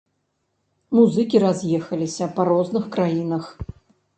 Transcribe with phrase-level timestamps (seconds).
[0.99, 3.43] Музыкі раз'ехаліся па розных краінах.